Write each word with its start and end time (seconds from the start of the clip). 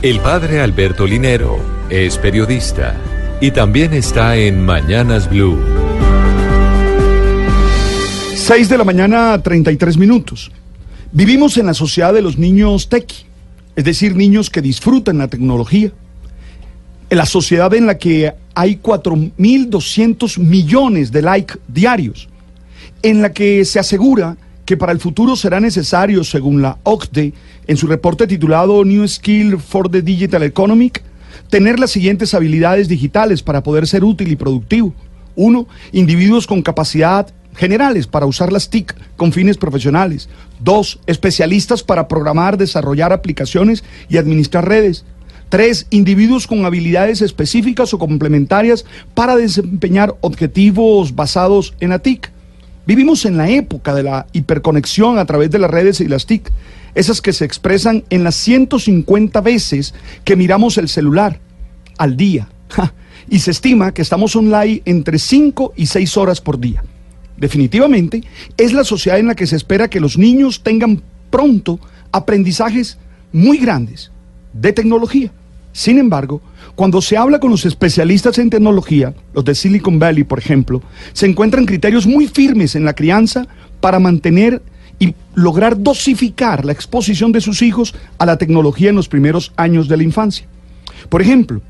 El 0.00 0.20
padre 0.20 0.60
Alberto 0.60 1.08
Linero 1.08 1.58
es 1.90 2.18
periodista 2.18 2.94
y 3.40 3.50
también 3.50 3.92
está 3.92 4.36
en 4.36 4.64
Mañanas 4.64 5.28
Blue. 5.28 5.58
6 8.36 8.68
de 8.68 8.78
la 8.78 8.84
mañana, 8.84 9.42
33 9.42 9.96
minutos. 9.96 10.52
Vivimos 11.10 11.58
en 11.58 11.66
la 11.66 11.74
sociedad 11.74 12.14
de 12.14 12.22
los 12.22 12.38
niños 12.38 12.88
tequi, 12.88 13.24
es 13.74 13.84
decir, 13.84 14.14
niños 14.14 14.50
que 14.50 14.62
disfrutan 14.62 15.18
la 15.18 15.26
tecnología. 15.26 15.90
En 17.10 17.18
la 17.18 17.26
sociedad 17.26 17.74
en 17.74 17.86
la 17.86 17.98
que 17.98 18.32
hay 18.54 18.76
4.200 18.80 20.38
millones 20.38 21.10
de 21.10 21.22
likes 21.22 21.54
diarios. 21.66 22.28
En 23.02 23.20
la 23.20 23.32
que 23.32 23.64
se 23.64 23.80
asegura 23.80 24.36
que 24.68 24.76
para 24.76 24.92
el 24.92 25.00
futuro 25.00 25.34
será 25.34 25.60
necesario, 25.60 26.22
según 26.24 26.60
la 26.60 26.76
OCDE, 26.82 27.32
en 27.66 27.76
su 27.78 27.86
reporte 27.86 28.26
titulado 28.26 28.84
New 28.84 29.08
Skill 29.08 29.58
for 29.58 29.90
the 29.90 30.02
Digital 30.02 30.42
Economy, 30.42 30.92
tener 31.48 31.80
las 31.80 31.90
siguientes 31.90 32.34
habilidades 32.34 32.86
digitales 32.86 33.42
para 33.42 33.62
poder 33.62 33.86
ser 33.86 34.04
útil 34.04 34.30
y 34.30 34.36
productivo. 34.36 34.92
Uno, 35.36 35.66
individuos 35.92 36.46
con 36.46 36.60
capacidad 36.60 37.32
generales 37.56 38.06
para 38.06 38.26
usar 38.26 38.52
las 38.52 38.68
TIC 38.68 38.94
con 39.16 39.32
fines 39.32 39.56
profesionales. 39.56 40.28
Dos, 40.60 41.00
especialistas 41.06 41.82
para 41.82 42.06
programar, 42.06 42.58
desarrollar 42.58 43.14
aplicaciones 43.14 43.82
y 44.10 44.18
administrar 44.18 44.68
redes. 44.68 45.06
Tres, 45.48 45.86
individuos 45.88 46.46
con 46.46 46.66
habilidades 46.66 47.22
específicas 47.22 47.94
o 47.94 47.98
complementarias 47.98 48.84
para 49.14 49.34
desempeñar 49.34 50.14
objetivos 50.20 51.14
basados 51.14 51.72
en 51.80 51.88
la 51.88 52.00
TIC. 52.00 52.32
Vivimos 52.88 53.24
en 53.26 53.36
la 53.36 53.50
época 53.50 53.94
de 53.94 54.02
la 54.02 54.26
hiperconexión 54.32 55.18
a 55.18 55.26
través 55.26 55.50
de 55.50 55.60
las 55.60 55.70
redes 55.70 56.00
y 56.00 56.08
las 56.08 56.24
TIC, 56.24 56.50
esas 56.94 57.20
que 57.20 57.32
se 57.32 57.44
expresan 57.44 58.02
en 58.08 58.24
las 58.24 58.34
150 58.34 59.40
veces 59.42 59.94
que 60.24 60.34
miramos 60.36 60.78
el 60.78 60.88
celular 60.88 61.38
al 61.98 62.16
día. 62.16 62.48
Y 63.30 63.40
se 63.40 63.50
estima 63.50 63.92
que 63.92 64.00
estamos 64.00 64.34
online 64.36 64.80
entre 64.86 65.18
5 65.18 65.74
y 65.76 65.84
6 65.84 66.16
horas 66.16 66.40
por 66.40 66.58
día 66.58 66.82
definitivamente, 67.38 68.24
es 68.56 68.72
la 68.72 68.84
sociedad 68.84 69.18
en 69.18 69.28
la 69.28 69.34
que 69.34 69.46
se 69.46 69.56
espera 69.56 69.88
que 69.88 70.00
los 70.00 70.18
niños 70.18 70.62
tengan 70.62 71.02
pronto 71.30 71.78
aprendizajes 72.10 72.98
muy 73.32 73.58
grandes 73.58 74.10
de 74.52 74.72
tecnología. 74.72 75.30
Sin 75.78 75.98
embargo, 75.98 76.40
cuando 76.74 77.00
se 77.00 77.16
habla 77.16 77.38
con 77.38 77.52
los 77.52 77.64
especialistas 77.64 78.36
en 78.38 78.50
tecnología, 78.50 79.14
los 79.32 79.44
de 79.44 79.54
Silicon 79.54 80.00
Valley, 80.00 80.24
por 80.24 80.40
ejemplo, 80.40 80.82
se 81.12 81.26
encuentran 81.26 81.66
criterios 81.66 82.04
muy 82.04 82.26
firmes 82.26 82.74
en 82.74 82.84
la 82.84 82.94
crianza 82.94 83.46
para 83.78 84.00
mantener 84.00 84.60
y 84.98 85.14
lograr 85.36 85.80
dosificar 85.80 86.64
la 86.64 86.72
exposición 86.72 87.30
de 87.30 87.40
sus 87.40 87.62
hijos 87.62 87.94
a 88.18 88.26
la 88.26 88.38
tecnología 88.38 88.90
en 88.90 88.96
los 88.96 89.08
primeros 89.08 89.52
años 89.54 89.86
de 89.86 89.96
la 89.96 90.02
infancia. 90.02 90.48
Por 91.08 91.22
ejemplo, 91.22 91.60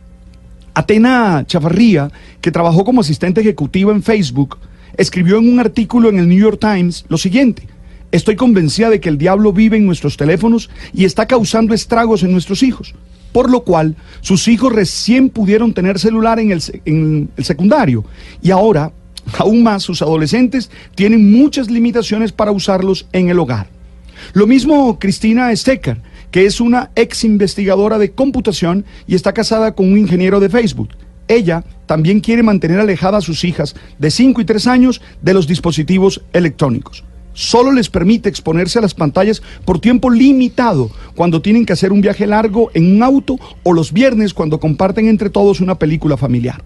Atena 0.73 1.45
Chavarría, 1.47 2.11
que 2.41 2.51
trabajó 2.51 2.87
como 2.87 3.03
asistente 3.03 3.43
ejecutiva 3.43 3.93
en 3.93 4.03
Facebook, 4.03 4.57
escribió 4.97 5.37
en 5.37 5.53
un 5.53 5.61
artículo 5.61 6.09
en 6.09 6.19
el 6.19 6.31
New 6.31 6.39
York 6.39 6.59
Times 6.59 7.05
lo 7.11 7.19
siguiente. 7.19 7.69
Estoy 8.11 8.37
convencida 8.37 8.89
de 8.89 9.01
que 9.01 9.11
el 9.11 9.19
diablo 9.19 9.53
vive 9.53 9.77
en 9.77 9.85
nuestros 9.85 10.17
teléfonos 10.17 10.71
y 10.95 11.05
está 11.05 11.27
causando 11.27 11.75
estragos 11.75 12.23
en 12.23 12.33
nuestros 12.33 12.63
hijos. 12.63 12.95
Por 13.33 13.51
lo 13.51 13.61
cual, 13.61 13.97
sus 14.21 14.49
hijos 14.49 14.73
recién 14.73 15.29
pudieron 15.31 15.75
tener 15.75 15.99
celular 15.99 16.39
en 16.39 16.51
el, 16.53 17.29
secundario. 17.45 18.05
Y 18.43 18.51
ahora, 18.51 18.93
aún 19.39 19.63
más, 19.63 19.83
sus 19.83 20.03
adolescentes 20.03 20.71
tienen 20.95 21.31
muchas 21.31 21.71
limitaciones 21.71 22.33
para 22.33 22.53
usarlos 22.53 23.07
en 23.13 23.29
el 23.29 23.39
hogar. 23.39 23.69
Lo 24.33 24.47
mismo 24.47 24.99
Cristina 24.99 25.55
Stecker, 25.55 26.01
que 26.31 26.47
es 26.47 26.61
una 26.61 26.91
ex 26.97 27.25
investigadora 27.25 27.99
de 27.99 28.13
computación 28.13 28.85
y 29.07 29.15
está 29.15 29.33
casada 29.33 29.75
con 29.75 29.93
un 29.93 29.99
ingeniero 29.99 30.41
de 30.41 30.49
Facebook. 30.49 30.91
Ella 31.29 31.63
también 31.87 32.21
quiere 32.21 32.43
mantener 32.43 32.81
alejadas 32.81 33.25
a 33.25 33.27
sus 33.27 33.45
hijas 33.45 33.77
de 33.99 34.11
5 34.11 34.41
y 34.41 34.45
3 34.45 34.67
años 34.67 35.03
de 35.23 35.35
los 35.35 35.47
dispositivos 35.47 36.23
electrónicos. 36.33 37.05
Solo 37.39 37.71
les 37.71 37.89
permite 37.89 38.29
exponerse 38.29 38.81
a 38.81 38.83
las 38.83 38.95
pantallas 38.95 39.43
por 39.65 39.79
tiempo 39.79 40.11
limitado 40.11 40.91
cuando 41.15 41.41
tienen 41.41 41.65
que 41.65 41.73
hacer 41.73 41.93
un 41.93 42.01
viaje 42.01 42.27
largo 42.27 42.73
en 42.75 42.97
un 42.97 43.01
auto 43.01 43.39
o 43.63 43.73
los 43.73 43.93
viernes 43.93 44.35
cuando 44.35 44.59
comparten 44.59 45.07
entre 45.07 45.31
todos 45.31 45.61
una 45.61 45.79
película 45.79 46.17
familiar. 46.17 46.65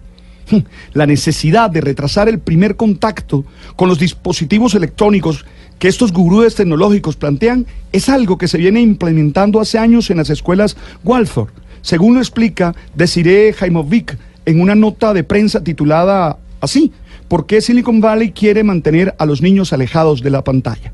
La 0.94 1.05
necesidad 1.05 1.69
de 1.69 1.83
retrasar 1.83 2.27
el 2.31 2.38
primer 2.38 2.77
contacto 2.77 3.44
con 3.77 3.91
los 3.91 3.99
dispositivos 3.99 4.75
electrónicos 4.75 5.44
que 5.78 5.88
estos 5.88 6.10
gurúes 6.10 6.55
tecnológicos 6.55 7.16
plantean 7.16 7.66
es 7.93 8.09
algo 8.09 8.39
que 8.39 8.49
se 8.49 8.56
viene 8.56 8.81
implementando 8.81 9.60
hace 9.60 9.77
años 9.77 10.09
en 10.09 10.16
las 10.16 10.31
escuelas 10.31 10.78
Waldorf, 11.04 11.50
según 11.83 12.15
lo 12.15 12.21
explica 12.21 12.75
Desiree 12.94 13.53
Jaimovic, 13.53 14.16
en 14.47 14.59
una 14.59 14.75
nota 14.75 15.12
de 15.12 15.22
prensa 15.22 15.62
titulada 15.62 16.39
así, 16.62 16.93
¿por 17.32 17.47
qué 17.47 17.62
Silicon 17.62 18.03
Valley 18.03 18.32
quiere 18.32 18.62
mantener 18.62 19.15
a 19.16 19.25
los 19.25 19.41
niños 19.41 19.72
alejados 19.72 20.20
de 20.20 20.28
la 20.28 20.44
pantalla? 20.44 20.93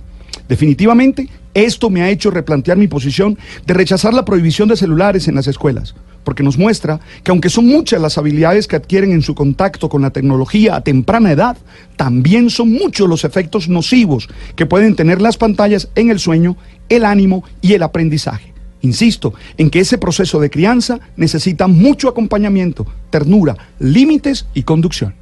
Definitivamente, 0.49 1.28
esto 1.53 1.91
me 1.91 2.00
ha 2.03 2.10
hecho 2.10 2.31
replantear 2.31 2.78
mi 2.78 2.87
posición 2.87 3.37
de 3.66 3.75
rechazar 3.75 4.15
la 4.15 4.25
prohibición 4.25 4.69
de 4.69 4.77
celulares 4.77 5.27
en 5.27 5.34
las 5.34 5.48
escuelas, 5.48 5.97
porque 6.22 6.44
nos 6.44 6.56
muestra 6.56 7.00
que 7.25 7.32
aunque 7.32 7.50
son 7.50 7.66
muchas 7.66 8.00
las 8.00 8.19
habilidades 8.19 8.69
que 8.69 8.77
adquieren 8.77 9.10
en 9.10 9.22
su 9.22 9.34
contacto 9.34 9.88
con 9.88 10.00
la 10.00 10.10
tecnología 10.10 10.77
a 10.77 10.81
temprana 10.82 11.32
edad, 11.32 11.56
también 11.97 12.50
son 12.50 12.71
muchos 12.71 13.09
los 13.09 13.25
efectos 13.25 13.69
nocivos 13.69 14.28
que 14.54 14.65
pueden 14.65 14.94
tener 14.94 15.21
las 15.21 15.38
pantallas 15.38 15.88
en 15.97 16.09
el 16.09 16.21
sueño, 16.21 16.56
el 16.88 17.04
ánimo 17.04 17.43
y 17.62 17.72
el 17.72 17.82
aprendizaje. 17.82 18.54
Insisto 18.82 19.34
en 19.56 19.71
que 19.71 19.81
ese 19.81 19.98
proceso 19.98 20.38
de 20.38 20.50
crianza 20.50 21.00
necesita 21.16 21.66
mucho 21.66 22.09
acompañamiento, 22.09 22.87
ternura, 23.10 23.56
límites 23.81 24.47
y 24.54 24.62
conducción. 24.62 25.19